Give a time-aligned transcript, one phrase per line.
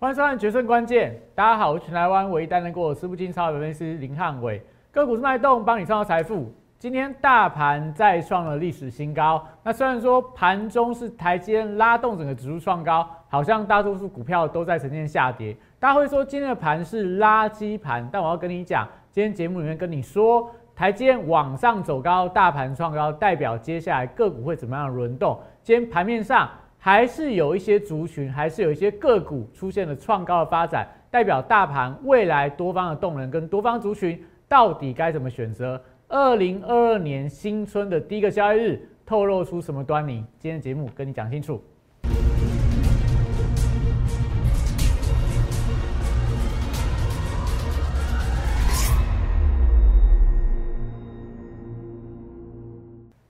[0.00, 6.54] 欢迎收看《决胜关键》，大家好，我是全台湾唯一担任过私募金超的分析师林汉伟，个股是脉动，帮你创造财富。
[6.78, 15.56] 今天大盘再创了历史新高，那虽然说盘中是台积电拉动整个指数创高，好像大多数股票都在呈现下跌。
[15.80, 25.36] 大家会说今天的盘是垃圾盘，但我要跟你讲，今天节目里面跟你说，台积电往上走高，大盘创高，代表接下来个股会怎么样轮动？
[25.60, 26.48] 今天盘面上。
[26.80, 35.80] 还是有一些族群，还是有一些个股出现了创高的发展，代表大盘未来多方的动能跟多方族群到底该怎么选择？
[36.06, 40.24] 二零二二年新春的第一个交易日透露出什么端倪？
[40.38, 41.60] 今天节目跟你讲清楚。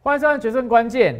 [0.00, 1.14] 欢迎收看《决胜关键》。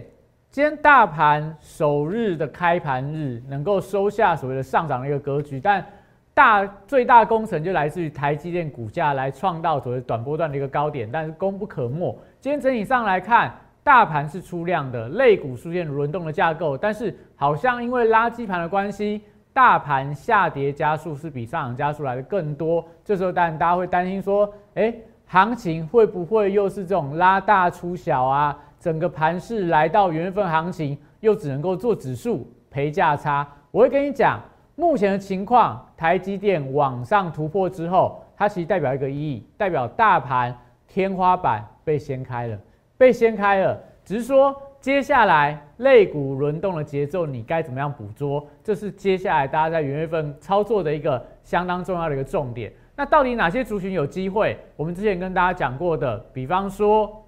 [0.59, 5.87] 今天大盘首日的开盘日能够收下所谓的上涨的一个格局，但
[6.35, 12.13] 大最大工程就来自于台积电股价来创造所谓短波段的一个高点，但是功不可没。
[12.41, 22.85] 今天整体上来看，大盘是出量的，类股出现轮动的架构，但是好像因为垃圾盘的关系，大盘下跌加速是比上涨加速来的更多。
[23.05, 24.93] 这时候当然大家会担心说，哎，
[25.29, 28.59] 行情会不会又是这种拉大出小啊？
[28.79, 33.47] 整个盘势来到元月份行情，又只能够做指数赔价差。
[33.71, 34.41] 我会跟你讲，
[34.77, 42.59] 目前的情况，台积电往上突破之后，它其实代表一个意义，代表大盘天花板被掀开了，
[42.97, 43.79] 被掀开了。
[44.05, 48.47] 只是说，接下来类股轮动的节奏，你该怎么样捕捉？
[48.63, 52.73] 这是接下来大家在元月份操作的一个相当重要的一个重点。
[52.95, 54.57] 那到底哪些族群有机会？
[54.77, 57.25] 我们之前跟大家讲过的，比方说。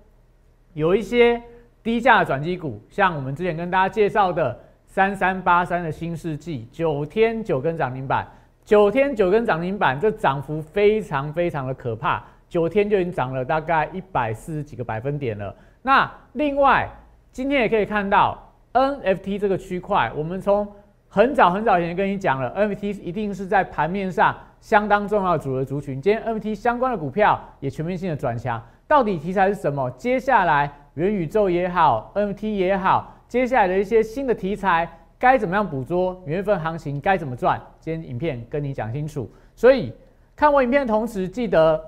[0.75, 1.43] 有一些
[1.83, 8.27] 低价转机股，像我们之前跟大家介绍的三三八三的新世纪，九天九根涨停板，
[8.65, 15.55] 九天九根涨停板，这涨幅非常非常的可怕，九天就已经涨了大概一百四十几个百分点了。
[15.83, 16.89] 那另外
[17.33, 20.67] 今天也可以看到 NFT 这个区块，我们从
[21.09, 28.63] 很早很早以前跟你讲了，NFT 一定是在盘面上相当重要的主流族群，今天 NFT 相关的股票也全面性的转强。
[28.91, 29.89] 到底题材是什么？
[29.93, 36.21] 接下来元宇宙也好，NFT 也好，接下来的一些新的题材该怎么样捕捉？
[36.27, 37.63] 元份行情该怎么赚？
[37.79, 39.31] 今天影片跟你讲清楚。
[39.55, 39.93] 所以
[40.35, 41.81] 看我影片的同时，记得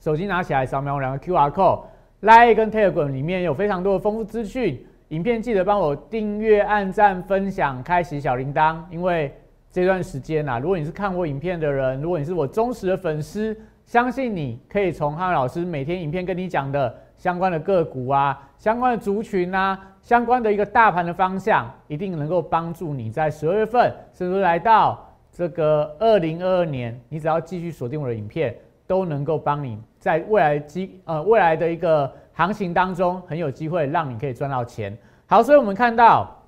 [0.00, 4.82] 手机拿起来扫描我两个 QR code，Line 跟 Telegram 里面有非常多的丰富资讯。
[5.08, 9.30] 影片记得帮我订阅、按赞、分享、开启小铃铛，因为
[9.70, 13.54] 这段时间啊，如果你是看我影片的人，如果你是我忠实的粉丝。
[13.84, 28.56] 相信你可以从汉老师每天影片跟你讲的相关的个股啊、相关的族群啊、相关的一个大盘的方向，一定能够帮助你在十二月份，甚至来到这个二零二二年，你只要继续锁定我的影片，
[28.86, 34.96] 都能够帮你在未来机呃未来的一个行情当中，很有机会让你可以赚到钱。
[35.26, 36.42] 好，所以我们看到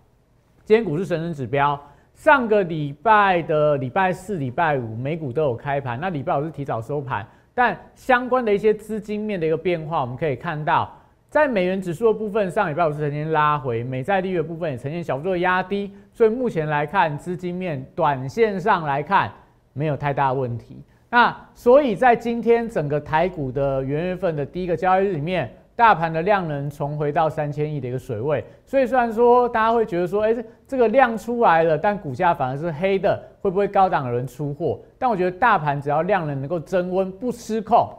[0.65, 1.79] 今天股市神人指标。
[2.17, 6.01] 上个礼拜的礼拜四、礼拜五，美股都有开盘。
[6.01, 10.91] 那礼拜五是提早收盘，但相关的一些资金面的一个变化，我们可以看到，
[11.29, 15.93] 在美元指数的部分，上礼拜五是曾经拉回，美债利率的部分也呈现小幅度的压低。
[16.15, 19.31] 所以目前来看，资金面短线上来看
[19.75, 20.83] 没有太大问题。
[21.11, 25.55] 那所以在今天整个台股的元月份的第一个交易日里面。
[25.77, 34.81] 大盘的量能重回到三千亿的一个水位，所以虽然说大家会觉得说，哎，这这个量出来了，但股价反而是黑的，会不会高档的人出货？
[34.99, 37.91] 但我觉得大盘只要量能能够增温不失控，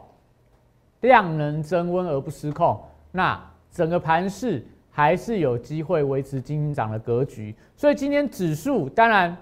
[1.02, 3.40] 量能增温而不失控，那
[3.70, 7.54] 整个盘势还是有机会维持金涨的格局。
[7.76, 9.36] 所以今天指数当然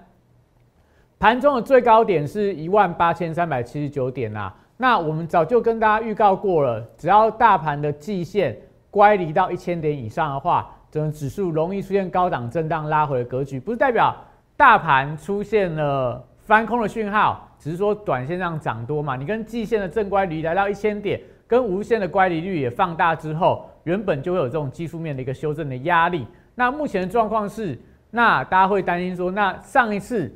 [1.17, 4.53] 盘中的最高点是一万八千三百七十九点呐。
[4.79, 8.55] 那我们早就跟大家预告过了，只要大盘的季线
[8.91, 14.15] 乖离到一千点以上的话，整个指数容易出现高档震荡拉回的格局，不是代表
[14.55, 19.15] 大盘出现了翻空的讯号，只是说短线上涨多嘛。
[19.15, 26.27] 你跟季线的正乖离来到一千点，跟无限的乖离率也放大之后，原本就会有这种技术面的一个修正的压力。
[26.53, 27.75] 那目前的状况是，
[28.11, 30.31] 那大家会担心说，那上一次。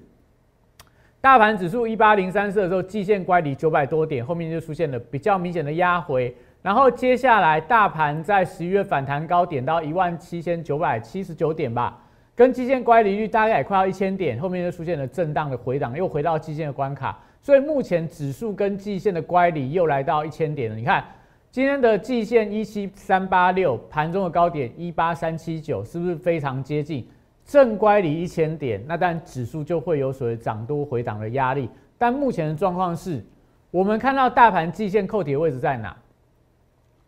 [1.21, 6.35] 大盘指数一八零三四的时候，季线乖离九百多点，后面就出现了比较明显的压回。
[6.63, 11.95] 然后接下来大盘在十一月反弹高点到一万七千九百七十九点吧，
[12.35, 17.19] 跟季线乖离率大概也快要一千点，后面就出现了震荡的回档，又回到季线的关卡。
[17.39, 20.75] 所以目前指数跟季线的乖离又来到一千点了。
[20.75, 21.05] 你看
[21.51, 27.07] 今天的季线一七三八六，盘中的高点一八三七九，是不是非常接近？
[27.45, 31.69] 正乖离一千点，那但指数就会有所谓涨多回档的压力。
[31.97, 33.23] 但目前的状况是，
[33.69, 35.95] 我们看到大盘季线扣底的位置在哪？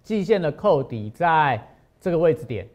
[0.03, 1.65] 季线的扣底在
[2.01, 2.67] 这个位置点，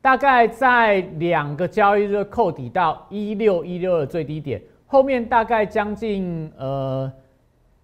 [0.00, 7.12] 大概在两个交易日扣底到一六一六的最低点，后面大概将近呃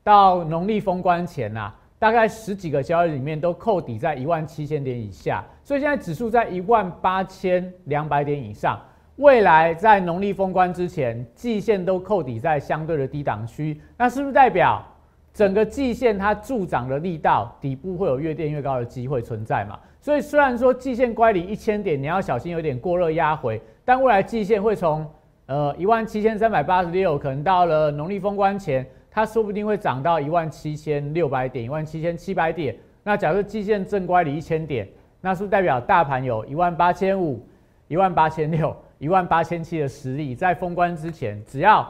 [0.05, 8.79] 到农历封关前呐，大概十几个交易里面都扣底在一万七千点以下，所以现在指数在一万八千两百点以上。
[9.17, 14.85] 未来在农历封关之前，季线都扣底在相对的低档区，那是不是代表？
[15.33, 19.79] 整个季线它助涨的力道，底部会有越垫越高的机会存在嘛？
[20.01, 25.05] 所以虽然说季线乖离一千点，你要小心有点过热压回，但未来季线会从
[25.47, 32.77] 呃一万七千三百八十六，可能到了农历封关前，它说不定会涨到一万七千六百点、一万七千七百点。
[33.05, 34.89] 那假设季线正乖离一千点，
[35.21, 37.47] 那是不是代表大盘有一万八千五、
[37.87, 41.89] 一万八千六、一万八千七的实力，在封关之前，只要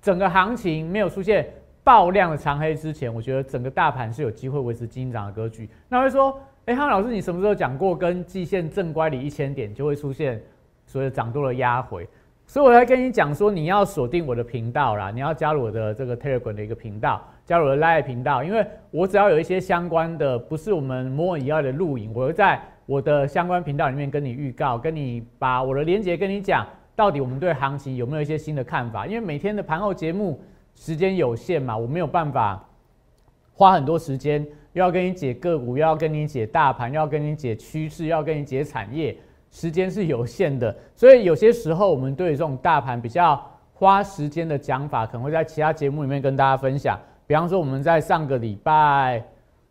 [0.00, 1.46] 整个行情没有出现。
[1.84, 5.68] 爆量的长黑之前，我觉得整个大盘是有机会维持金涨的格局。
[5.88, 10.40] 那会说，哎，汉老师，你什么时候讲过跟季线正乖离一千点就会出现
[10.86, 12.08] 所谓的涨多的压回？
[12.52, 29.06] 所以我来跟你讲说，你要锁定我的频道啦，你要加入我的这个 Telegram 的一个频道，加入我的 Live 频道，因为我只要有一些相关的，不是我们摩尔以外的录影，我会在我的相关频道里面跟你预告，跟你把我的连接跟你讲，到底我们对行情有没有一些新的看法？
[29.06, 30.38] 因为每天的盘后节目。
[30.74, 32.66] 时间有限嘛，我没有办法
[33.54, 39.14] 花很多时间，又要跟你解个股，又要跟你解大盘，又要跟你解趋势，又要跟你解产业，
[39.52, 40.74] 时间是有限的。
[40.96, 43.40] 所以有些时候，我们对这种大盘比较
[43.72, 46.98] 花时间的讲法，可能会在其他节目里面跟大家分享。
[47.24, 49.22] 比方说，我们在上个礼拜，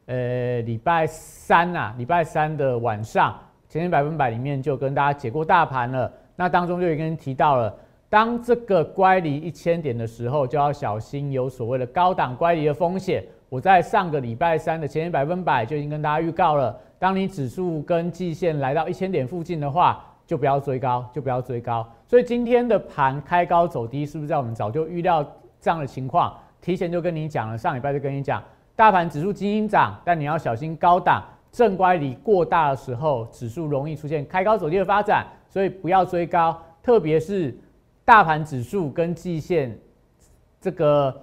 [0.05, 3.37] 呃，礼拜三呐，礼拜三的晚上，
[3.67, 6.11] 前天百分百里面就跟大家解过大盘了。
[6.37, 7.75] 那当中就已经提到了。
[8.09, 13.23] 当这个乖离一千点的时候，就要小心有所谓的高档乖离的风险。
[13.51, 21.85] 我在上个礼拜三的前一百分百就已经跟大家预告了，当你指数跟季线来到一千点附近的话，就不要追高，就不要追高。
[22.07, 25.21] 所以今天的盘开高走低，是不是在我们早就预料
[25.59, 26.33] 这样的情况？
[26.61, 28.41] 提前就跟你讲了，上礼拜就跟你讲，
[28.73, 31.21] 大盘指数基金涨，但你要小心高档
[31.51, 37.53] 正乖离过大的时候，指数容易出现开高走低的发展，所以不要追高，特别是。
[38.03, 39.77] 大盘指数跟季线
[40.59, 41.15] 这个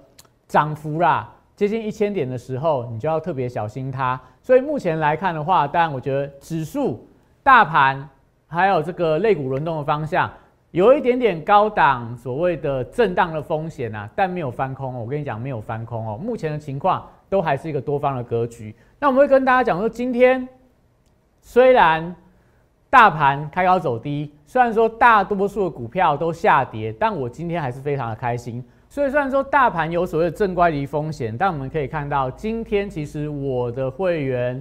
[0.47, 4.17] 涨幅啦，接近一千点的时候，你就要特别小心它。
[4.41, 7.05] 所以目前来看的话，当然我觉得指数、
[7.43, 8.07] 大盘
[8.47, 10.31] 还有这个类股轮动的方向，
[10.71, 15.01] 有一点点高档所谓的震荡的风险啊，但没有翻空哦。
[15.01, 16.17] 我跟你讲，没有翻空哦。
[16.17, 18.73] 目前的情况都还是一个多方的格局。
[18.97, 20.47] 那我们会跟大家讲说，今天
[21.41, 22.15] 虽然。
[22.91, 28.65] 大盘开高走低，虽然说大多数的股票都下跌，但我今天还是非常的开心。
[28.89, 34.59] 所以虽然说大盘有所谓的正乖离风险，但我们可以看到，今天其实我的会员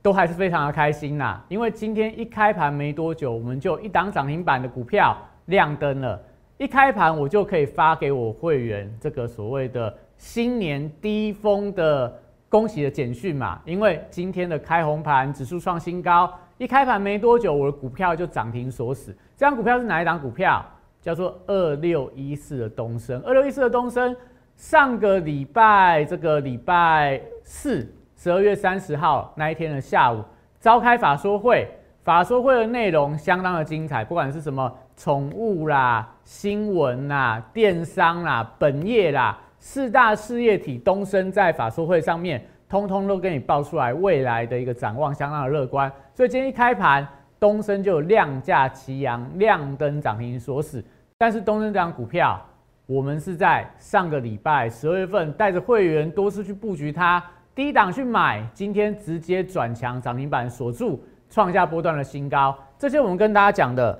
[0.00, 1.38] 都还是非常的开心呐。
[1.46, 5.14] 因为今天一开盘没多久，我们就一档涨停板的股票
[5.44, 6.18] 亮灯了。
[6.56, 12.18] 一开盘我就可以发给我会员这个所谓的新年低峰的
[12.48, 13.60] 恭喜的简讯嘛。
[13.66, 16.32] 因为今天的开红盘，指数创新高。
[16.56, 19.12] 一开盘没多久，我的股票就涨停锁死。
[19.36, 20.64] 这张股票是哪一档股票？
[21.00, 23.20] 叫做二六一四的东升。
[23.22, 24.14] 二六一四的东升，
[24.56, 30.22] 上个礼拜这个礼拜四，十二月三十号那一天的下午，
[30.60, 31.68] 召开法说会。
[32.02, 42.42] 法说会的内容相当的精彩，不管是什么宠物啦、新闻啦、电商啦、本业啦，四大事业体东升在法说会上面。
[42.70, 47.04] 通通都给你报出来，未来的一个展望相当的乐观，所以今天一开盘，
[47.40, 50.84] 东升就量价齐扬，亮灯涨停锁死。
[51.18, 52.40] 但是东升这张股票，
[52.86, 57.20] 我们是在上个礼拜十二月份带着会员多次去布局它，
[57.54, 62.56] 低档去买，今天直接转强涨停板锁住，创下波段的新高。
[62.78, 63.98] 这些我们跟大家讲的，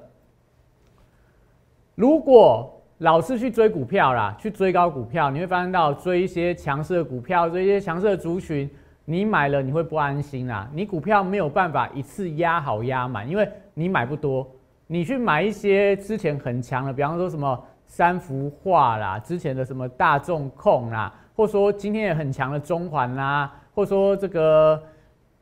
[1.94, 2.76] 如果。
[3.00, 8.68] 老是去追股票啦，去追高股票，你会发现到追一些强势的股票，追一些强势的族群，
[9.10, 10.70] 你买了你会不安心啊。
[10.72, 14.48] 你股票没有办法一次压好压满，因为你买不多。
[14.86, 24.80] 你去买一些之前很强的，比方说什么三幅画啦，之前的什么大众控啦，或者说今天也很强的中环啦，或者说这个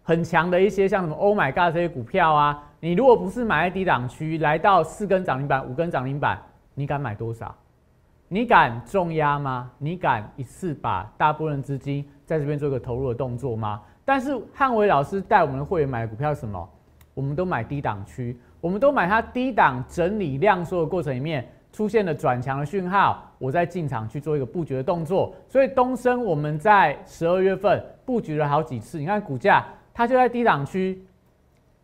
[0.02, 6.40] 很强的一些像什么 Oh my God 这些股票啊，你如果不是买在低档区，来到四根涨停板、五根涨停板。
[6.75, 7.54] 你敢买多少？
[8.28, 9.70] 你敢重压吗？
[9.76, 13.80] 你敢一次把大部分资金在这边做一个投入的动作吗？
[14.04, 16.68] 但是汉伟老师带我们的会员买的股票是什么？
[17.14, 25.35] 我们都买低档区，我们都买它低档整理量缩的过程里面出现了转强的讯号，我再进场去做一个布局的动作。
[25.49, 31.02] 所以东升我们在十二月份布局了好几次，你看股价它就在低档区，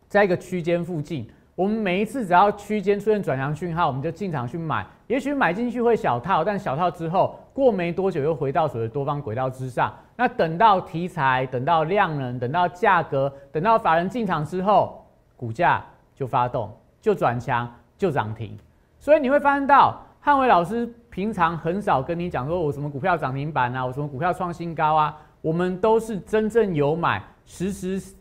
[0.07, 1.27] 在一个区间附近。
[1.55, 4.85] 我们每一次只要区间出现转强讯号，我们就进场去买。
[5.07, 9.93] 也许买进去会小套，但小套之后过没多久又回到所谓多方轨道之上。
[10.17, 15.05] 那等到题材、等到量能、等到价格、等到法人进场之后，
[15.37, 15.81] 股价
[16.13, 16.69] 就发动、
[16.99, 18.57] 就转强、就涨停。
[18.99, 28.13] 所以你会发现到汉伟老师平常很少跟你讲说我什么股票涨停板啊，我什么股票创新高啊，我们都是真正有买实时。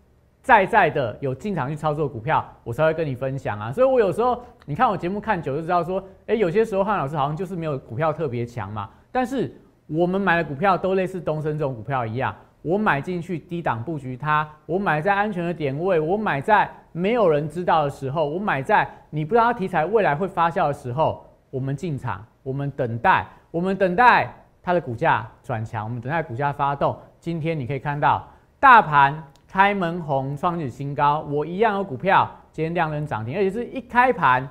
[0.45, 3.73] 在在的有进场去操作股票，我才会跟你分享啊。
[3.73, 8.91] 所以我有时候你看我节目看久就知道说，诶，有些时候汉老师好像就是没有股票特别强嘛。
[9.11, 9.51] 但是
[9.87, 24.31] 我们买的股票都类似东升这种股票一样，我买进去低档布局它，我买在安全的点位，我买在没有人知道的时候，我买在你不知道题材未来会发酵的时候，我们进场，我们等待，我们等待
[24.63, 26.95] 它的股价转强，我们等待股价发动。
[27.19, 28.29] 今天你可以看到
[28.61, 29.25] 大盘。
[29.55, 31.21] 开门红，创日新高。
[31.31, 34.49] 我一样有股票，今天量能涨停，而且是一开盘，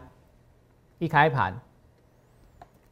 [0.97, 1.53] 一开盘，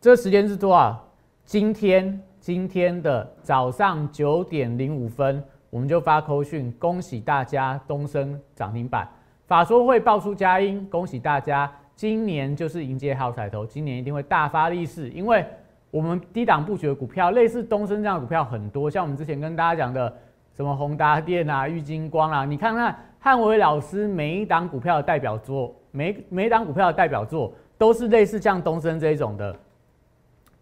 [0.02, 1.08] 这时间是多少？
[1.46, 9.08] 今天今天的早上九点零五分，我们就发扣讯，恭喜大家东升涨停板。
[9.48, 15.46] 法说会爆出佳音，恭喜大家，今年就是迎接好彩头，今年一定会大发利市，因为
[15.90, 20.14] 我们低档布局的股票，类似东升这样的股票很多，像我们之前跟大家讲的。
[20.62, 29.56] 什么宏达电啊、玉金光啊，你看看汉伟老师每一档股票的代表作，每每一档股票的代表作都是类似像东升这一种的，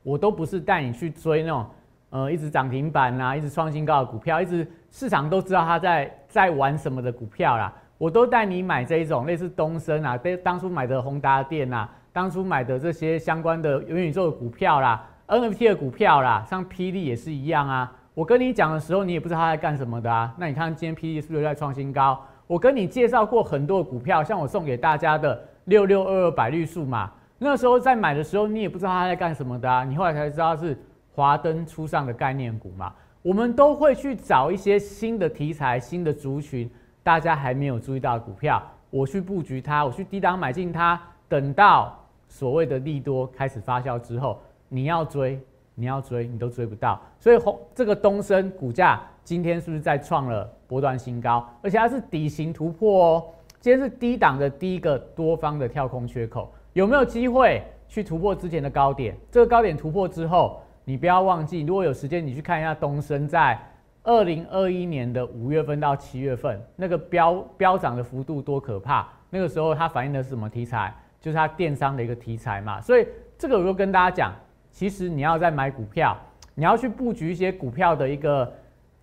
[0.01, 1.65] 我都不是带你去追那种
[2.11, 17.91] 呃一直涨停板啊、一直创新高的股票，一直市场都知道他在在玩什么的股票啦，我都带你买这一种类似东升啊，当当初买的宏达电啊，当初买的这些相关的元宇宙的股票啦、NFT 的股票啦，像霹雳也是一样啊。
[18.13, 20.33] 我跟你讲的时候，你也不知道他在干什么的啊。
[20.37, 22.19] 那你看今天 P E 是不是在创新高？
[22.47, 29.83] 我跟你介绍过很多股票，像我送给大家的六六二二百绿树嘛，那时候在买的时候，你也不知道他在干什么的啊。
[29.83, 30.77] 你后来才知道是
[31.13, 32.91] 华灯初上的概念股嘛。
[33.21, 36.69] 我们都会去找一些新的题材、新的族群，
[37.03, 41.97] 大家还没有注意到的股票，我去布局它，我去低档买进它，等到
[42.27, 45.39] 所谓的利多开始发酵之后，你要追。
[45.79, 51.47] 你要追，你都追不到，所以红这个东升股价今天是不是再创了波段新高？
[51.61, 53.25] 而且它是底型突破哦，
[53.61, 59.15] 今天是低档的第一个多方的跳空缺口，有没有机会去突破之前的高点？
[59.31, 63.57] 这个高点突破之后，你不要忘记，如果有时间你去看一下东升在
[64.03, 70.93] 二零二一年的五月份到七月份那个飙飙涨的幅度多可怕，那个时候它反映的是什么题材？
[71.21, 73.07] 就是它电商的一个题材嘛，所以
[73.37, 74.33] 这个我就跟大家讲。
[74.79, 76.17] 其实你要在买股票，
[76.55, 78.49] 你要去布局一些股票的一个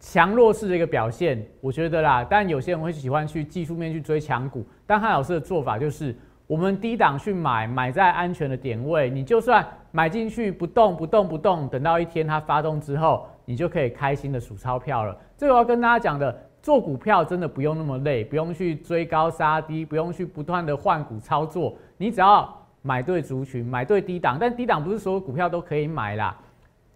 [0.01, 2.27] 强弱势的一个表现，我觉得啦。
[2.27, 6.17] 但有些人会喜欢去技术面去追强股，但汉老师的做法就是，
[6.47, 15.15] 我们低档去买，买在安全的点位，你就算买进去不动不动不动，等到一天它发动之后，你就可以开心的数钞票了。
[15.37, 22.63] 这个我要跟大家讲的，做股票真的不用那么累，不用去追高杀低，不用去不断的换股操作，你只要。
[22.87, 26.39] 买对族群，买对低档，但低档不是所有股票都可以买啦。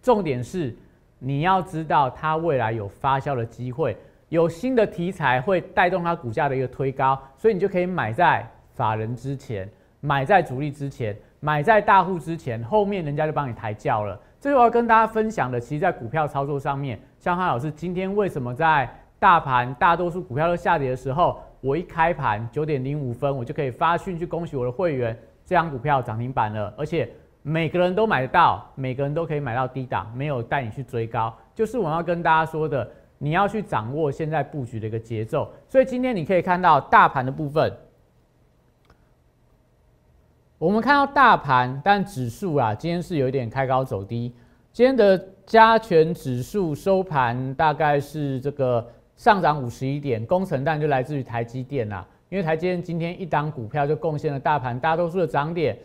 [0.01, 0.73] 重点是
[1.19, 3.97] 你要知道它未来有发酵的机会，
[4.29, 9.69] 有新的题材会带动它股价的一个推高，所以你就可以买在法人之前，
[9.99, 14.17] 买在主力之前，买在大户之前，后面人家就帮你抬轿了。
[14.39, 25.15] 最后要跟大家分享的，其实在股票操作上面，像汉老师今天为什么在大盘大多数股票都下跌的时候，我一开盘九点零五分，我就可以发讯去恭喜我的会员。
[25.51, 31.37] 这张股票涨停板了，而且每个人都买得到，每个人都可以买到低档，没有带你去追高。
[31.53, 35.51] 就是我要跟大家说的，你要去掌握现在布局的一个节奏。
[35.67, 37.69] 所以今天你可以看到大盘的部分，
[40.57, 44.33] 我们看到大盘，但指数啊，今天是有一点开高走低。
[44.71, 52.07] 今天的加权指数收盘大概是这个上涨五十一点，工程弹就来自于台积电啊。
[52.31, 55.77] 因为台积电今天一档股票就贡献了大盘大多数的涨点，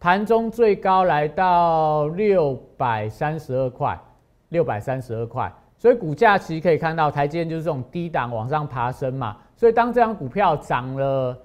[0.00, 4.00] 盘中最高来到六百三十二块，
[4.48, 9.36] 六百三十二块，所以股价其实可以看到台积电就是这种低档往上爬升嘛。
[9.54, 11.38] 所以当这张股票涨了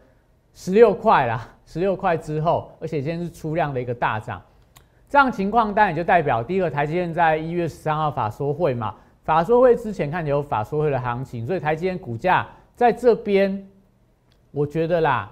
[0.54, 4.42] 十六块啦，十六块之后，而且今天是出量的一个大涨，
[5.10, 13.68] 这样情况当然也就代表第一个台积电在一月十三号法说会嘛，法说会之前看有法说会的行情，所以台积电股价在这边。
[14.57, 15.31] 我觉得啦，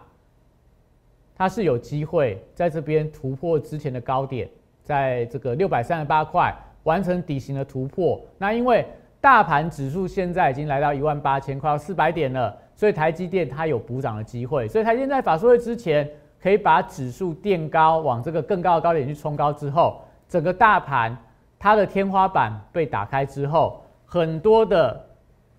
[1.36, 4.48] 它是有机会在这边突破之前的高点，
[4.84, 8.22] 在这个六百三十八块完成底型的突破。
[8.38, 8.86] 那因为
[9.20, 14.68] 大盘指数现在已经来到一万八千块，四百点了，所以台积电它有补涨的机会。
[14.68, 16.08] 所以台积电在法说会之前
[16.40, 21.18] 可以把指数垫高，往这个更高的高点去冲高之后，整个大盘
[21.58, 25.04] 它的天花板被打开之后，很多的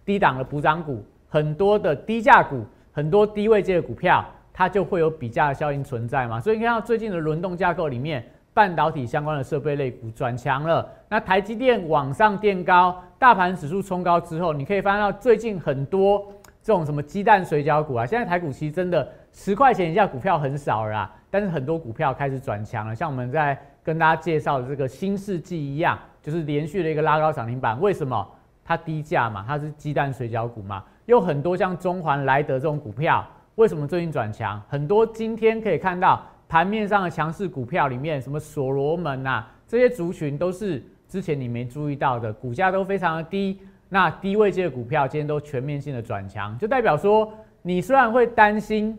[0.04, 2.62] 低档的补涨股，很多的低价股，
[2.97, 4.25] 很多低位阶的股票。
[4.59, 10.88] 它就会有比价的效应存在嘛，所以你看到最近的轮动架构里面，半导体相关的设备类股转强了。
[11.11, 16.26] 那台积电往上垫高，大盘指数冲高之后，你可以发现到最近很多
[16.62, 22.95] 这种什么鸡蛋水饺股啊，现在台股其实真的十块钱以下股票很少了，但是很多股票开始转强了。
[22.95, 27.79] 像我们在跟大家介绍的这个新世纪一样，就是连续的一个拉高涨停板。
[27.79, 28.26] 为什么？
[28.65, 33.27] 它低价嘛，它是鸡蛋水饺股嘛，有很多像中环、莱德这种股票。
[33.55, 34.61] 为什么最近转强？
[34.69, 43.59] 很多今天可以看到盘面上的强势股票里面，什么所罗门呐，这些族群都是之前你没注意到的，股价都非常的低。
[43.89, 47.33] 那低位阶的股票今天都全面性的转强，就代表说，
[47.63, 48.99] 你虽然会担心，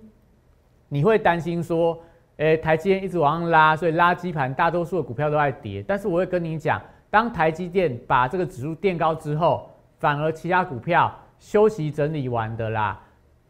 [0.87, 1.99] 你会担心说，
[2.37, 5.83] 诶，台积电一直往上拉，所以垃圾盘大多数的股票都在跌。
[5.85, 12.99] 但是我会跟你讲，当台积电把这个指数垫高之后，反而其他股票休息整理完的啦。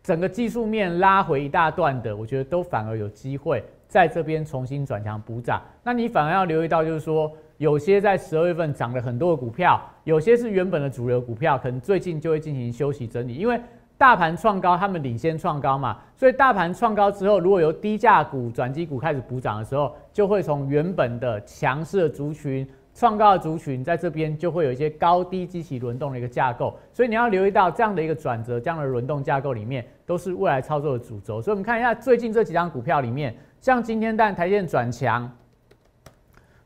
[0.04, 5.62] 整个技术面拉回一大段的，我觉得都反而有机会在这边重新转强补涨。
[5.84, 13.36] 那你反而要留意到，就是说有些在十二月份涨了很多的股票，有些是原本的主流股票，可能最近就会进行休息整理。
[13.36, 13.60] 因为
[13.98, 22.66] 大盘创高，他们领先创高嘛，所以大盘创高之后，如果由低价股、转机股开始补涨的时候，就会从原本的强势的族群。
[22.98, 31.40] 创高的族群在这边就会有一些高低机器轮动的一个架构，所以你要留意到这样的一个转折，这样的轮动架构里面都是未来操作的主轴。
[31.40, 35.32] 所以我们看一下最近这几张股票里面，像今天但台电转强，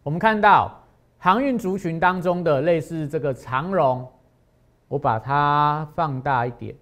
[0.03, 0.81] 我们看到
[1.17, 4.07] 航运族群当中的类似这个长荣，
[4.87, 6.73] 我把它放大一点，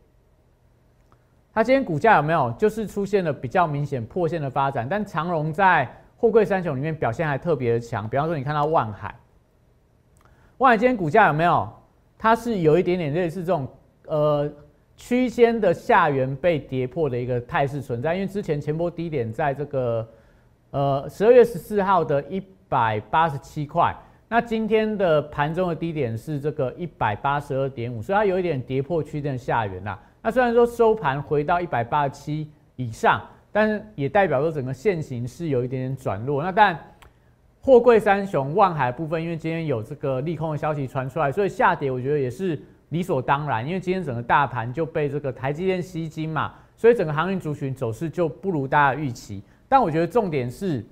[1.51, 4.87] 它今天股价有没有就是出现了比较明显破线的发展？
[4.87, 9.15] 但长荣在货柜三雄里面表现还特别的强，比方说你看到万海。
[10.59, 11.67] 万海今天股价有没有？
[12.17, 13.65] 它是有一点点类似这种
[14.07, 14.49] 呃
[14.97, 20.05] 区间的下缘被跌破的一个态势存在，因为之前前波低点在这个
[20.71, 23.95] 呃十二月十四号的一百八十七块，
[24.27, 29.97] 那今天的盘中的低点是这个一百八十二点五，所以它有一点跌破区间下缘啦。
[30.21, 36.43] 那虽然说收盘回到一百八十七以上，但是也代表说整个线型是有一点点转弱。
[36.43, 36.77] 那但
[37.61, 43.67] 货柜三雄、万海部分，因为今天有这个利空的消息传出来，所以下跌，我觉得也是理所当然。
[43.67, 49.43] 因为今天整个大盘就被这个台积电吸金嘛，所以整个航运族群走势就不如大家预期。
[49.67, 50.83] 但我觉得重点是，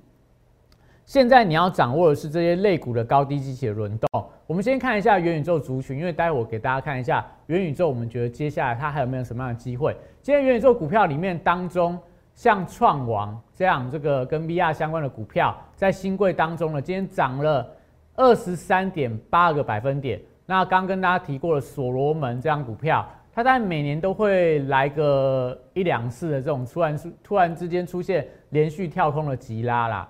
[1.06, 4.26] 现在你要掌握的是这些类股的高低机器的轮动。
[4.46, 9.96] 我们先看一下元宇宙族群，因为待会我给大家看一下元宇宙，我们觉得接下来它还有没有什么样的机会？
[10.22, 11.98] 今天元宇宙股票里面当中。
[12.38, 17.68] 像创王这样，这个跟 VR 相关的股票，在新贵当中呢，今天涨了
[18.16, 20.22] 二十三点八个百分点。
[20.46, 30.08] 那刚跟大家提过了，所罗门这样股票，它在每年都会来个一两次的这种突然突然之间出现连续跳空的急拉啦，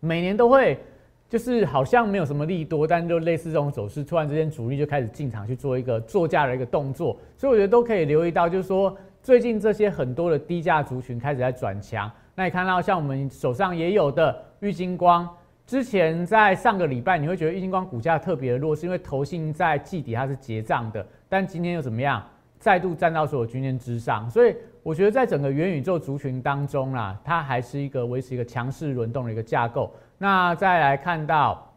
[0.00, 0.80] 每年都会
[1.28, 8.96] 就是好像没有什么利多，但就类似这种走势，突然之间主力就开始进场去做一个做价的一个动作，所以我觉得都可以留意到，就是说。
[9.26, 15.28] 最近这些很多的低价族群开始在转强，那你看到像我们手上也有的玉金光，
[15.66, 22.22] 之前在上个礼拜你会觉得玉金光股价特别的弱，是因为投信在季底它是结账的，但今天又怎么样，
[22.60, 29.92] 再度站到所有均线之上，所以我觉得在整个元宇宙族群当中啦，它还是一个维持一个强势轮动的一个架构。
[30.18, 31.68] 那再来看到，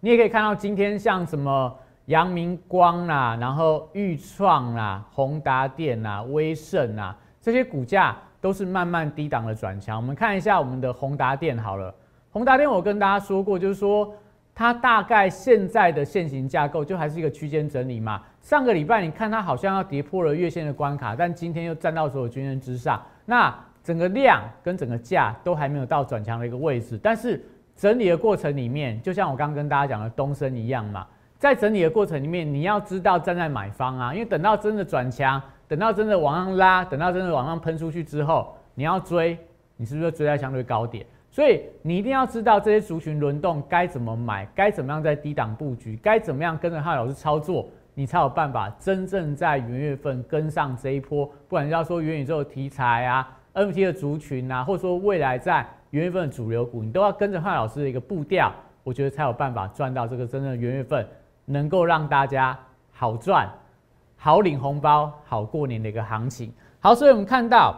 [0.00, 1.74] 你也可以看到今天像什么。
[2.08, 9.94] 阳明光啦，然后裕创啦、宏达电啦、威盛啦，这些股价都是慢慢低档的转强。
[9.98, 11.94] 我们看一下我们的宏达电好了。
[12.30, 14.10] 宏达电我跟大家说过，就是说
[14.54, 18.22] 它大概现在的现行架构就还是一个区间整理嘛。
[18.40, 23.02] 上个礼拜你看它好像要跌破了月线的关卡，但今天又站到所有均线之上。
[23.26, 27.44] 那整个量跟整个价都还没有到转强的一个位置，但是
[27.76, 31.06] 整理的过程里面，就像我刚刚跟大家讲的东升一样嘛。
[31.38, 39.38] 在整理的过程里面，你要知道站在买方啊，因为等到真的转强，等到真的往上拉，等到真的往上喷出去之后，你要追，
[39.76, 41.06] 你是不是追在相对高点？
[41.30, 51.24] 所以你一定要知道这些族群轮动该怎么买，该怎么样在低档布局，该怎么样跟着汉老师操作，你才有办法真正在元月份跟上这一波。
[51.26, 61.06] 不管要说元宇宙题材啊，NFT 的族群啊，或者说未来在元月份的主流股，你都要跟着汉老师的一个步调，我觉得才有办法赚到这个真正的元月份，
[61.48, 62.56] 能够让大家
[62.92, 63.50] 好赚、
[64.16, 66.52] 好领红包、好过年的一个行情。
[66.78, 67.74] 好，所以我们看到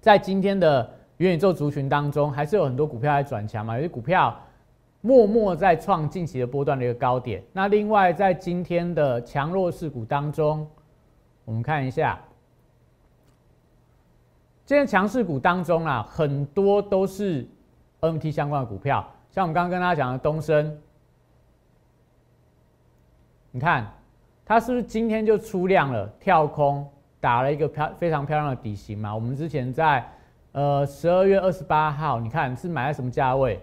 [0.00, 4.36] 在今天的元宇宙族群当中，还是有很多股票在转强嘛，有些股票。
[5.06, 7.44] 默默在创近期的波段的一个高点。
[7.52, 10.66] 那另外，在今天的强弱势股当中，
[11.44, 12.18] 我们看一下，
[14.64, 17.46] 今天强势股当中啊，很多都是
[18.00, 20.74] NT 相关的股票，像我们刚刚跟大家讲的东升，
[23.54, 23.88] 你看
[24.44, 26.84] 它是不是今天就出量了，跳空
[27.20, 29.14] 打了一个漂非常漂亮的底型嘛？
[29.14, 30.04] 我们之前在
[30.50, 33.60] 呃十二月二十八号，你看是买在什么价位？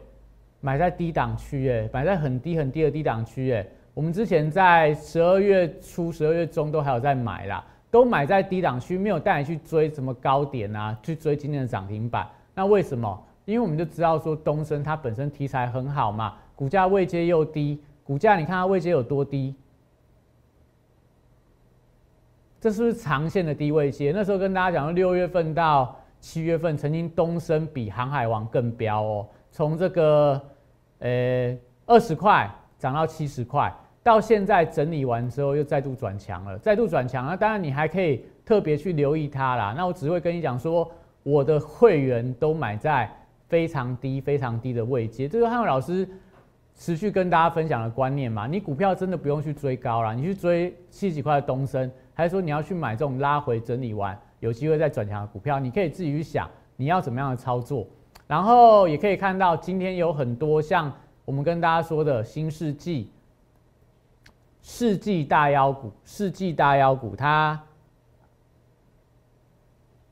[0.61, 12.25] 买在低档区，哎，买在很低很低的低档区，哎，我们之前在十二月初、十二月中都还有在买啦，都买在低档区，没有带你去追什么高点啊，去追今天的涨停板。
[12.55, 13.21] 那为什么？
[13.43, 19.53] 因为我们就知道说东升它本身题材很好嘛，股价位阶又低，股价你看它位阶有多低？
[22.61, 24.11] 这是不是长线的低位阶？
[24.15, 29.27] 那时候跟大家讲，六月份到七月份，曾经东升比航海王更彪哦。
[29.49, 30.39] 从这个
[30.99, 32.47] 呃二十块
[32.77, 37.25] 涨到七十块，到现在整理完之后又再度转强了，再度转强。
[37.25, 39.73] 那当然你还可以特别去留意它啦。
[39.75, 40.87] 那我只会跟你讲说，
[41.23, 43.11] 我的会员都买在
[43.49, 45.27] 非常低、非常低的位阶。
[45.27, 46.07] 这是汉伟老师
[46.81, 48.47] 持续跟大家分享的观念嘛。
[48.47, 55.59] 你股票真的不用去追高了，你去追七十几块的东升，还是说你要去买这种拉回整理完有机会再转强的股票？
[55.59, 57.85] 你可以自己去想你要怎么样的操作。
[58.25, 60.91] 然后也可以看到，今天有很多像
[61.23, 63.11] 我们跟大家说的新世纪、
[64.63, 67.61] 世纪大妖股、世纪大妖股，它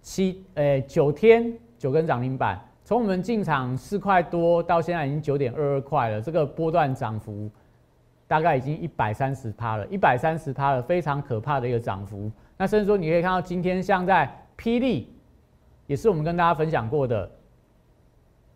[0.03, 7.47] 七诶九天九根涨停板，从我们进场四块多到现在已经九点二二块了，这个波段涨幅
[8.27, 12.31] 大概已经一百三十趴了，一百三十趴了，非常可怕的一个涨幅。
[12.57, 15.13] 那甚至说你可以看到，今天像在霹雳，
[15.85, 17.29] 也是我们跟大家分享过的。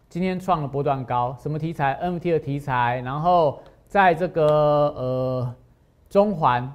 [0.10, 3.04] 今天创了波段高，什么题材？NFT 的题材。
[3.06, 4.48] 然后在这个
[4.98, 5.56] 呃
[6.10, 6.74] 中环，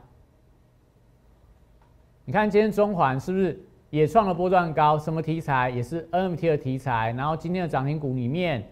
[2.24, 4.98] 你看今天中环是不是也创了波段高？
[4.98, 5.70] 什么题材？
[5.70, 7.12] 也是 NFT 的题材。
[7.16, 8.70] 然后今天的涨停股里面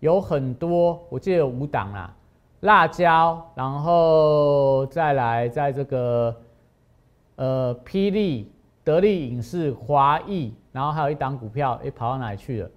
[0.00, 2.14] 有很多，我记得有五档啦，
[2.60, 6.36] 辣椒，然后再来在这个
[7.36, 12.70] 呃霹雳、得力影视、华谊，然后还有一档股票，哎，跑到哪里去了？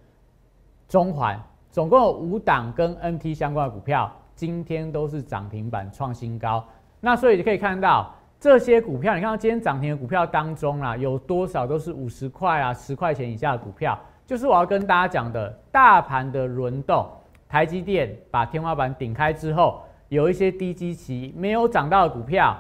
[0.88, 6.64] 中环总共有五档跟 NT 相关的股票，今天都是涨停板创新高。
[7.00, 13.98] 那所以你可以看到这些股票，你看到今天涨停的股票当中啊，有多少都是五十块啊、十块钱以下的股票。
[14.28, 17.10] 就是我要跟大家讲的，大盘的轮动，
[17.48, 22.54] 台积电把天花板顶开之后，有一些低基期没有涨到的股票，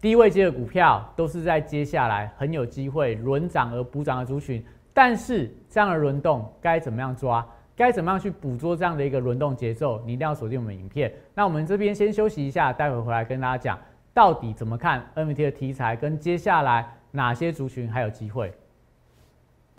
[0.00, 4.64] 低位阶的股票，都是在接下来很有机会轮涨而补涨的族群。
[4.92, 7.44] 但是这样的轮动该怎么样抓？
[7.74, 10.00] 该怎么样去捕捉这样的一个轮动节奏？
[10.06, 11.12] 你一定要锁定我们影片。
[11.34, 13.76] 那我们这边先休息一下，待会回来跟大家讲
[14.14, 18.54] 到底怎么看 NFT 的题材，跟接下来哪些族群还有机会。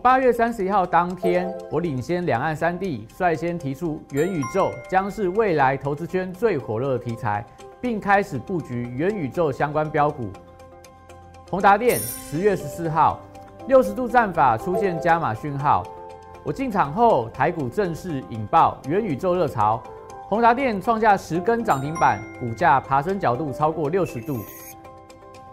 [0.02, 7.42] 八月三十一号当天，我领先两岸三地，率先提出元宇宙将是未来投资圈最火热的题材，
[7.80, 10.28] 并开始布局元宇宙相关标股。
[11.48, 13.18] 宏达电十月十四号，
[13.68, 15.82] 六十度战法出现加码讯号。
[16.44, 19.82] 我进场后，台股正式引爆元宇宙热潮，
[20.28, 24.40] 宏达电创下十根涨停板，股价爬升角度超过六十度。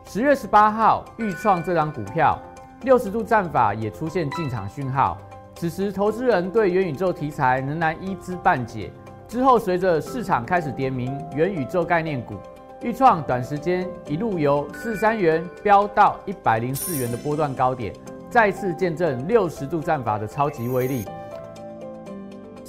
[0.03, 2.39] 十月十八号，预创这张股票
[2.81, 5.15] 六十度战法也出现进场讯号，
[5.55, 8.91] 此时投资人对元宇宙题材仍然一知半解。
[9.27, 12.33] 之后随着市场开始点名元宇宙概念股，
[12.81, 17.93] 预创短时间一路由四三元飙到一百零四元的波段高点。
[18.27, 21.05] 再次见证六十度战法的超级威力。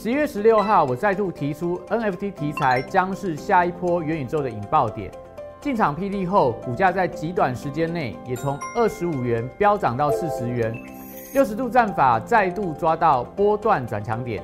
[0.05, 5.11] 十一月十六号，我再度提出 NFT 题材将是下一波元宇宙的引爆点。
[5.63, 10.77] 进场霹雳后，股价在极短时间内也从二十五元飙涨到四十元。
[11.33, 14.43] 六十度战法再度抓到波段转强点。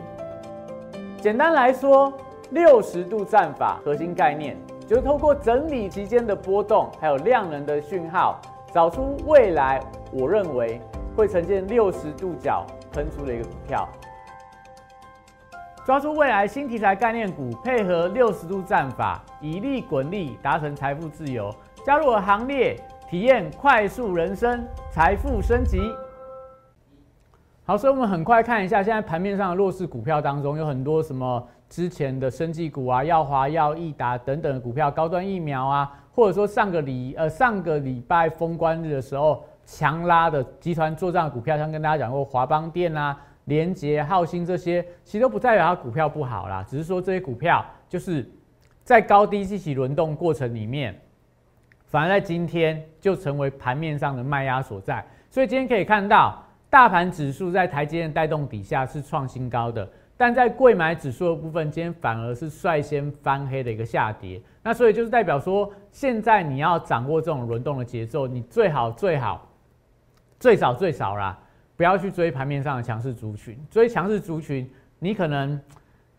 [1.21, 2.11] 简单来说，
[2.53, 4.57] 六十度战法核心概念
[4.89, 8.41] 就是透过整理期间的波动，还有量能的讯号，
[8.73, 9.79] 找出未来
[10.11, 10.81] 我认为。
[11.17, 13.87] 会呈现六十度角喷出的一个股票，
[15.83, 21.53] 抓住未来新题材概念股，配合六十度战法，以利滚利，达成财富自由。
[21.87, 22.77] 加入我行列，
[23.09, 25.81] 体验快速人生，财富升级。
[27.65, 43.17] 好，所以我们很快看一下，现在盘面上的弱势股票当中，有很多什么之前的生技股啊、耀华药、益达等等的股票，高端疫苗啊，或者说上个礼呃上个礼拜封关日的时候强拉的集团做账股票，像跟大家讲过华邦电啊、
[43.51, 48.27] 联捷、浩兴这些，其实都不代表它股票不好啦，只是说这些股票就是
[48.83, 50.99] 在高低积起轮动过程里面，
[51.85, 55.05] 反而在今天就成为盘面上的卖压所在。
[55.29, 56.43] 所以今天可以看到。
[56.71, 64.41] 大盘指数在台积电带动底下是创新高的，但在贵买指数的部分，今天反而是率先翻黑的一个下跌。
[64.63, 69.49] 那所以就是代表说，现在你要掌握这种轮动的节奏，你最好最好
[70.39, 71.37] 最少最少啦，
[71.81, 73.59] 不要去追盘面上的强势族群。
[73.71, 75.59] 追强势族群，你可能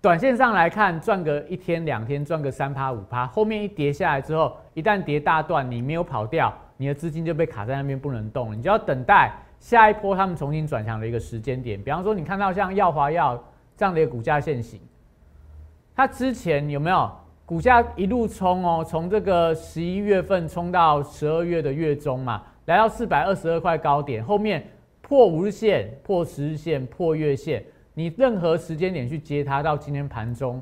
[0.01, 9.31] 短线上来看赚个一天两天赚个三趴五趴，后面一跌下来之后，一旦跌大段，你没有跑掉，你的资金就被卡在那边不能动了，你就要等待。
[9.59, 13.39] 下一波他们重新转强的一个时间点，比方说你看到像耀华药
[13.77, 14.81] 这样的一个股价线型，
[15.95, 17.07] 它之前有没有
[17.45, 18.83] 股价一路冲哦？
[18.83, 24.65] 从这个十一月份冲到十二月的月中嘛，来到四百二十二块高点，后面
[25.11, 27.61] 破五日线、破十日线、破月线，
[27.93, 30.61] 你任何时间点去接它，到今天盘中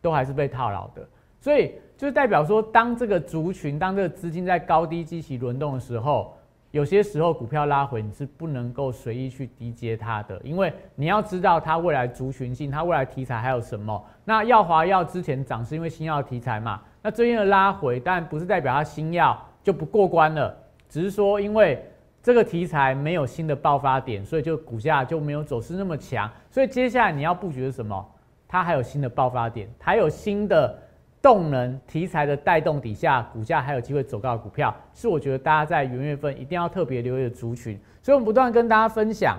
[0.00, 1.04] 都还是被套牢的。
[1.40, 6.32] 所以就代表说，当这个族群、当这个资金在高低机器轮动的时候。
[6.70, 14.04] 有些时候股票拉回，你是不能够随意去低接它的，因为你要知道它未来族群性，它未来题材还有什么。
[14.22, 16.82] 那耀华药之前涨是因为新药题材嘛？
[17.02, 20.54] 那最近的拉回，但不是代表它新药就不过关了，
[20.90, 21.82] 只是说因为
[22.22, 26.30] 这个题材没有新的爆发点，所以就股价就没有走势那么强。
[26.50, 28.04] 所以接下来你要布局的什么？
[28.46, 30.78] 它还有新的爆发点，还有新的。
[31.20, 37.76] 动能题材的带动底下，股价还有机会走高的股票，是我觉得大家在元月份一定要特别留意的族群。
[38.00, 39.36] 所以，我们不断跟大家分享，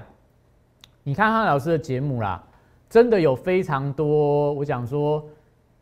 [1.03, 2.43] 你看汉老师的节目啦，
[2.89, 5.25] 真的有非常多我想说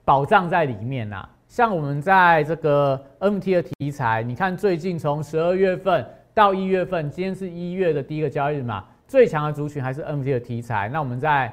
[0.05, 1.27] 宝藏在里面啦。
[1.47, 6.05] 像我们在这个 MT 的题材，你看最近从十二月份
[6.37, 10.87] 到一月份，今天是一月的第一个交易日嘛，最强的族群还是 MT 的题材。
[10.89, 11.51] 那我们在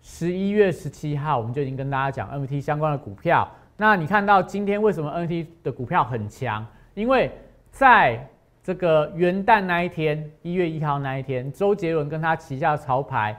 [0.00, 3.50] 十一月十七号，我们就已经跟大家讲 N T 相关的股票。
[3.76, 6.64] 那你看到今天为什么 N T 的股票很强？
[6.94, 7.32] 因为
[7.72, 8.24] 在
[8.62, 13.36] 这个元旦那一天，一月一号那一天，周杰伦跟他旗下的潮牌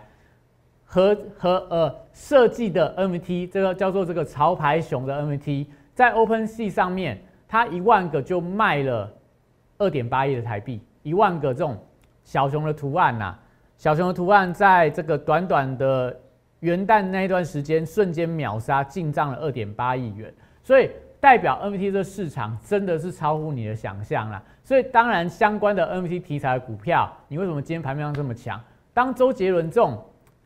[0.83, 9.13] 和和呃设计的 N T，这个叫做这个潮牌熊的 N T，在 Open Sea 上面，它一万个就卖了
[9.77, 11.77] 二点八亿的台币，一万个这种
[12.23, 13.35] 小熊的图案呐，
[13.77, 16.17] 小熊的图案在这个短短的。
[16.61, 24.41] 元旦那一段时间，瞬间秒杀，进账了二点八亿元，所以代表 NFT 这市场真的是超乎你的想象啦。
[24.63, 28.59] 所以当然相关的 NFT 题材股票，你为什么今天盘面上这么强？
[28.91, 30.03] 当周杰伦这种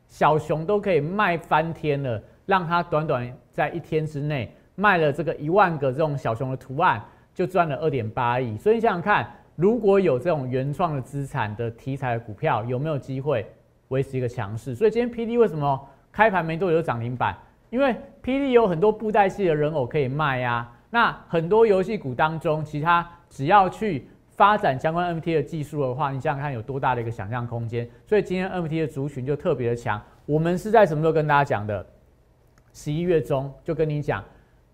[0.10, 7.02] 小熊都可以卖翻天了，让他短短在一天之内卖了这个一万个这种小熊的图案，
[7.34, 8.58] 就赚了二点八亿。
[8.58, 13.46] 所以你想想看，如果有这种原创的资产的题材的股票，有没有机会
[13.90, 14.74] 维持一个强势？
[14.76, 15.88] 所以今天 PD 为什么？
[16.12, 17.38] 开盘没多久就涨停板，
[17.70, 20.70] 因为霹雳有很多布袋戏的人偶可以卖呀。
[20.90, 27.90] 那很多游戏股当中，其他只要去发展相关 NFT 的技术的话，你想想看有多大的一个想象空间。
[28.06, 30.02] 所以今天 NFT 的族群就特别的强。
[30.26, 31.86] 我们是在什么时候跟大家讲的？
[32.74, 34.22] 十一月中就跟你讲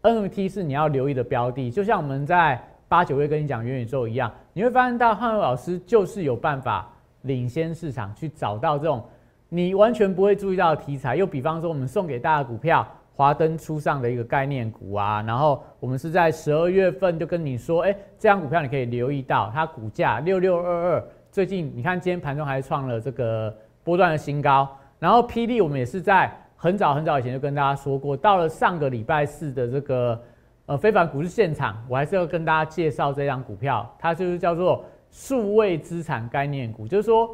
[0.08, 1.70] ，NFT 是你要留意的标的。
[1.70, 6.89] 就像我们在八九月跟你讲元宇宙一样，你会发现到汉伟老师就是有办法
[7.24, 9.04] 领先市场去找到这种。
[9.50, 24.67] 你完全不会注意到的题材，又比方说我们送给大家股票，华灯初上的一个概念股啊，然后我们是在十二月份就跟你说，哎，这张股票你可以留意到，它股价六六二二，最近你看今天盘中还创了这个波段的新高，
[25.00, 30.22] 然后霹雳我们也是在很早很早以前就跟大家说过，到了上个礼拜四的这个
[30.65, 37.30] 呃非凡股市现场，我还是要跟大家介绍这张股票，它就是叫做数位资产概念股，就是说。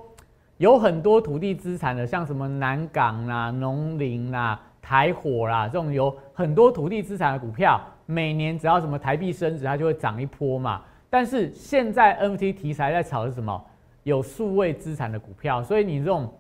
[0.58, 10.82] 有很多土地资产的，像什么南港啦、农林啦、台火啦，这种有很多土地资产的股票，每年只要什么台币升值，它就会涨一波嘛。
[11.10, 13.62] 但是现在 NFT 题材在炒的是什么？
[14.04, 16.32] 有数位资产的股票，所以你这种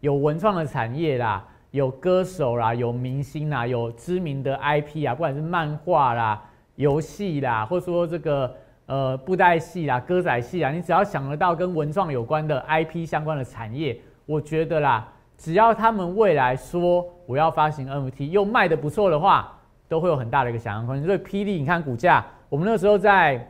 [0.00, 6.42] 有文创的产业啦，有歌手啦，有明星啦，有知名的 IP 啊，不管是漫画啦、
[6.76, 8.54] 游戏啦，或者说这个。
[8.86, 15.06] 呃，布袋戏啦，歌仔戏啊，你只要想得到跟文创有关的 IP 相关的产业，我觉得啦，
[15.38, 19.56] 只要他们未来说我要发行 NFT 又卖的不错的话，
[19.86, 21.04] 都会有很大的一个想象空间。
[21.06, 23.48] 所以霹雳，你看股价，我们那时候在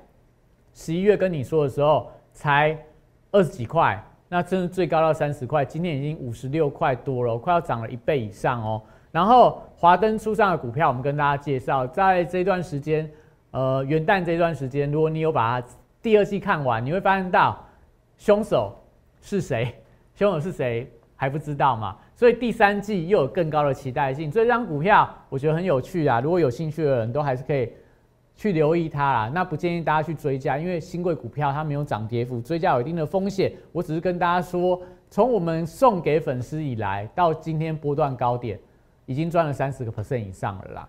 [0.74, 2.76] 十一月跟你说的时候才
[3.30, 3.98] 二十几块，
[4.32, 8.80] 那真的最高到三十块，今天已经五十六块多了，快要涨了一倍以上哦。
[9.10, 13.10] 然后华灯初上的股票，我们跟大家介绍，在这段时间，
[13.50, 15.66] 呃，元旦这段时间，如果你有把它
[16.00, 17.58] 第二季看完，你会发现到
[18.18, 18.72] 凶手
[19.20, 19.74] 是谁，
[20.14, 21.96] 凶手是谁还不知道嘛？
[22.14, 26.20] 所以第三季又有更高的期待性，所以这张股票我觉得很有趣啊！
[26.20, 27.68] 如果有兴趣的人都还是可以
[28.34, 29.30] 去留意它啦。
[29.34, 33.52] 那不建议大家去追加，因为新贵股票它没有涨跌幅，追加有一定的风险。
[33.72, 38.58] 我只是跟大家说，从我们送给粉丝以来到今天波段高点，
[39.06, 40.88] 已经赚了三十个 percent 以上了啦。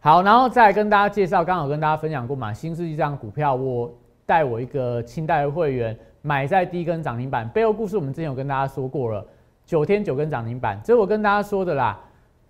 [0.00, 3.92] 好，然后再跟大家介绍，刚好跟大家分享过嘛，新世纪这张股票，我
[4.26, 9.26] 带我一个清代的会员买在第一根涨停板，背后故事我们之前有跟大家说过了。
[9.66, 11.98] 九天九根涨停板，这是我跟大家说的啦。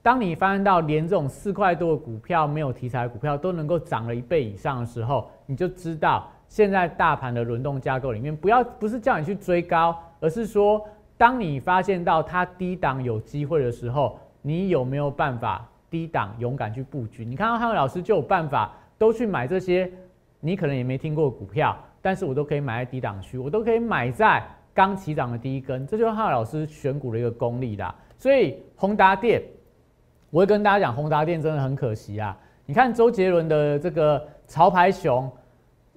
[0.05, 10.87] 当你发现到连这种四块多的股票没有题材股票都能够涨了一倍以上的时候，你就知道现在大盘的轮动架构里面，不要不是叫你去追高，而是说，
[11.17, 17.25] 当你发现到它低档有机会的时候，你有没有办法低档勇敢去布局？
[17.25, 19.91] 你看到汉伟老师就有办法，都去买这些
[20.39, 24.47] 你可能也没听过股票，但是我都可以买在低档区，我都可以买在。
[24.75, 27.95] 刚起涨的第一根，这就是汉老师选股的一个功力啦。
[28.19, 29.41] 所以宏达电，
[30.35, 32.37] 我会跟大家讲，宏达电真的很可惜啊。
[32.67, 35.31] 你看周杰伦的这个潮牌熊，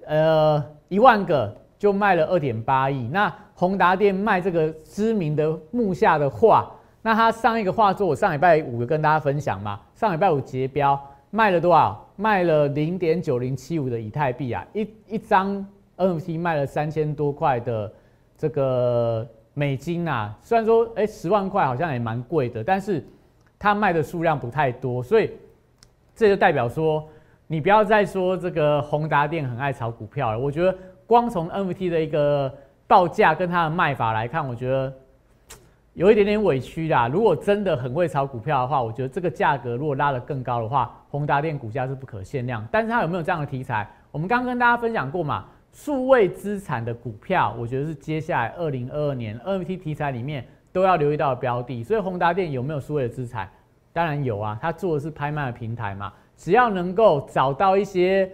[0.06, 3.08] 呃，一万个就卖了二点八亿。
[3.08, 6.70] 那宏达电卖这个知名的木下的画，
[7.02, 10.96] 那他上一个画作，我上礼拜五跟大家分享嘛，上礼拜五结标
[11.30, 12.06] 卖了多少？
[12.14, 17.92] 卖了零点九零七五的以太币啊，一一张 NFT 卖了三千多块的。
[18.36, 23.04] 这个美金呐，虽然说哎十万块好像也蛮贵的，但是
[23.58, 25.30] 它卖的数量不太多，所以
[26.14, 27.06] 这就代表说，
[27.46, 30.38] 你不要再说这个宏达电很爱炒股票了。
[30.38, 32.52] 我觉得光从 NFT 的一个
[32.86, 34.92] 报价跟它的卖法来看，我觉得
[35.94, 37.08] 有一点点委屈啦。
[37.08, 42.66] 如果真的很会炒股票的话，我觉得这个价格如果拉得更高的话，宏达电股价是不可限量。
[42.70, 43.88] 但是它有没有这样的题材？
[44.10, 45.44] 我们刚刚跟大家分享过嘛。
[45.70, 50.44] 数位资产的股票，我觉得是接下来二零二二年 NFT 题材里面
[50.78, 51.82] 都要留意到标的。
[51.82, 53.50] 所以宏达电有没有数位的资产？
[53.92, 56.12] 当然有啊，它做的是拍卖的平台嘛。
[56.36, 58.30] 只要能够找到一些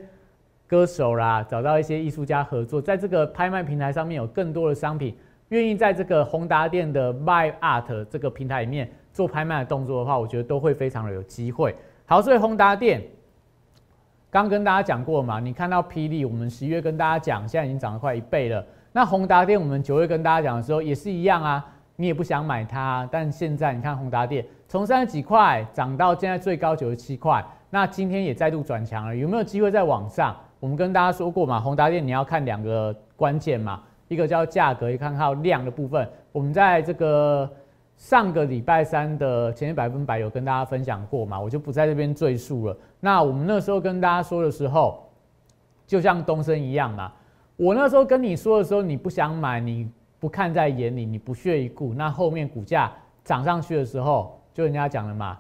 [0.67, 5.17] 歌手啦，找到一些艺术家合作，在这个拍卖平台上面有更多的商品，
[5.49, 11.75] 愿意在这个宏达电的 Buy Art 这个平台里面做拍卖的动作的话，我觉得都会非常的有机会。
[12.05, 13.03] 好，所以宏达电。
[14.31, 18.67] 刚跟大家讲过嘛，你看到霹雳，我们十一月跟大家讲，现在已经涨了快一倍了。
[18.91, 21.65] 那宏达电，我们九月跟大家讲的时候也是一样啊，
[21.97, 30.37] 你也不想买它，但现在你看宏达电从三十几块涨到现在最高九十七块，那今天也再度转强了，有没有机会再往上？
[30.61, 36.09] 我们跟大家说过嘛，宏达电你要看两个关键嘛，一个叫价格，一看靠量的部分。
[36.33, 37.51] 我们在这个。
[37.97, 42.77] 上个礼拜三的前天百分百有跟大家分享过嘛，我就不在这边赘述了。
[42.99, 45.09] 那我们那时候跟大家说的时候，
[45.87, 47.13] 就像东升一样嘛。
[47.57, 49.89] 我那时候跟你说的时候，你不想买，你
[50.25, 51.93] 不看在眼里，你不屑一顾。
[51.93, 52.91] 那后面股价
[53.23, 55.39] 涨上去的时候，就人家讲了嘛，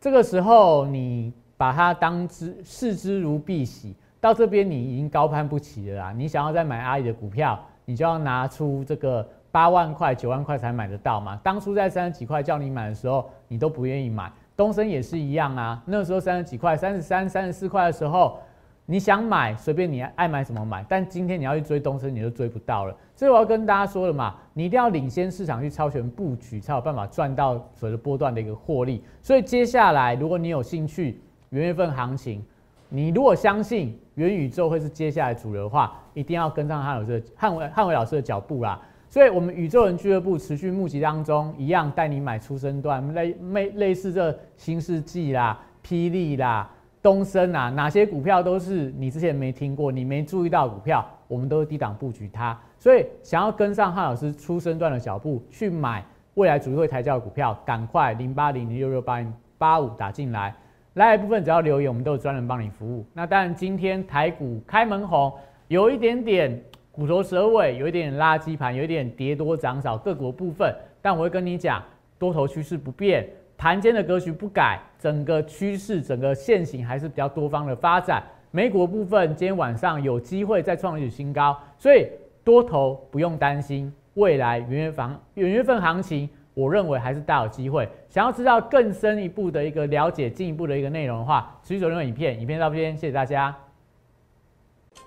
[0.00, 6.12] 这个时候你把它当之视之如敝屣，到这边你已经高攀不起了啦。
[6.16, 9.28] 你想要再买阿里的股票，你就要拿出这个。
[9.54, 11.38] 八万块、九万块才买得到嘛？
[11.40, 14.28] 当初在三十几块叫你买的时候，你都不愿意买。
[14.56, 18.40] 东升也是一样啊，那时候三十几块、三十三、三十四块的时候，
[18.86, 20.84] 你想买随便你爱买什么买。
[20.88, 22.96] 但今天你要去追东升，你就追不到了。
[23.14, 29.02] 所以我要跟大家说了嘛，你一定要领先市场去超前布局，才有办法赚到所谓的波段的一个获利。
[29.22, 31.20] 所以接下来，如果你有兴趣
[31.50, 32.44] 元月份行情，
[32.88, 38.80] 你如果相信元宇宙会是接下来主流的话，一定要跟上汉伟这汉伟汉伟老师的脚步啦。
[39.08, 46.68] 所以，我们宇宙人俱乐部持续募集当中，一样带你买出生段，类类类似这新世纪啦、霹雳啦、
[47.04, 52.58] 东升啊，哪些股票都是你之前没听过、你没注意到股票，我们都是低档布局它。
[52.78, 60.54] 所以，想要跟上汉老师出生段的脚步去买未来主力会抬轿的股票，赶快零八零零六六八零八五打进来，
[60.94, 63.04] 来一部分只要留言，我们都有专人帮你服务。
[63.12, 65.30] 那当然，今天台股开门红，
[65.68, 66.60] 有一点点。
[66.96, 71.82] 虎头蛇尾，有一点垃圾盘，有一点跌多涨少个股部分，但我会跟你讲，
[72.20, 78.22] 多头趋势不变，盘间的格局不改，整个趋势、整个线型还是比较多方的发展。
[78.50, 82.08] 美股部分今天晚上有机会再创历史新高，所以
[82.44, 87.88] 多头不用担心，未来元月房元月份行情，我认为还是大有机会。
[88.08, 93.54] 想要知道更深一步的一个了解，进一步的一个内容的话，持续收看影片，影片到这边，谢谢大家。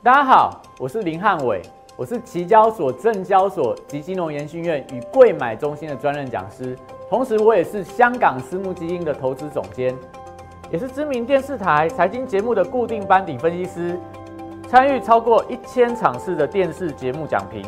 [0.04, 1.62] 大家好，我是林汉伟。
[1.96, 6.78] 我是期交所、证交所及金融研训院与贵买中心的专任讲师，
[7.10, 9.96] 同时我也是香港私募基金的投资总监，
[10.70, 13.98] 也是知名电视台财经节目的固定班底分析师，
[14.68, 17.64] 参与超过一千场次的电视节目讲评。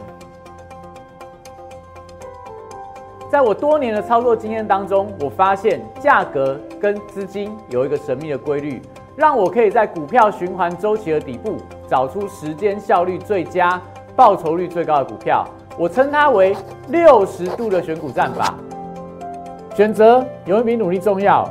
[3.29, 8.81] 在我多年的操作经验当中，我发现价格跟资金有一个神秘的规律，
[9.15, 13.81] 让我可以在股票循环周期的底部找出时间效率最佳。
[14.15, 15.45] 报酬率最高的股票，
[15.77, 16.53] 我称它为
[16.89, 18.53] 六十度的选股战法。
[19.79, 21.47] 选择永远比努力重要。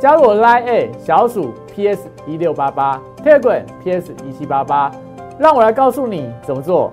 [0.00, 4.90] 加入我 Line A 小鼠 PS 一六八八，Telegram PS 一七八八，
[5.38, 6.90] 让我来告诉你怎么做。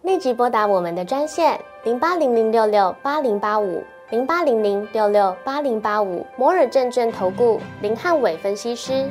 [0.00, 9.10] 立即拨打我们的专线零八零零六六八零八五零八零零六六八零八五摩尔证券投顾林汉伟分析师。